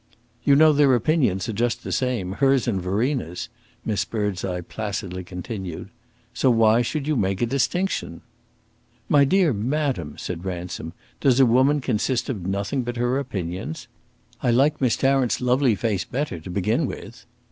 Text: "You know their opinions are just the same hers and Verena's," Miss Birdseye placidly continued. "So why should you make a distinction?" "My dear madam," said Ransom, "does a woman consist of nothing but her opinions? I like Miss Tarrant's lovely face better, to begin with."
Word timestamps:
"You 0.43 0.55
know 0.55 0.73
their 0.73 0.95
opinions 0.95 1.47
are 1.47 1.53
just 1.53 1.83
the 1.83 1.91
same 1.91 2.31
hers 2.31 2.67
and 2.67 2.81
Verena's," 2.81 3.49
Miss 3.85 4.03
Birdseye 4.03 4.61
placidly 4.61 5.23
continued. 5.23 5.89
"So 6.33 6.49
why 6.49 6.81
should 6.81 7.07
you 7.07 7.15
make 7.15 7.39
a 7.39 7.45
distinction?" 7.45 8.21
"My 9.07 9.25
dear 9.25 9.53
madam," 9.53 10.15
said 10.17 10.43
Ransom, 10.43 10.93
"does 11.19 11.39
a 11.39 11.45
woman 11.45 11.81
consist 11.81 12.29
of 12.29 12.47
nothing 12.47 12.81
but 12.81 12.97
her 12.97 13.19
opinions? 13.19 13.87
I 14.41 14.49
like 14.49 14.81
Miss 14.81 14.95
Tarrant's 14.97 15.39
lovely 15.39 15.75
face 15.75 16.03
better, 16.03 16.39
to 16.39 16.49
begin 16.49 16.87
with." 16.87 17.23